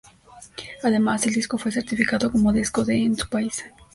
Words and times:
Además, 0.81 1.27
el 1.27 1.33
disco 1.35 1.59
fue 1.59 1.71
certificado 1.71 2.31
como 2.31 2.51
Disco 2.51 2.83
de 2.83 2.97
en 3.03 3.15
su 3.15 3.29
país. 3.29 3.63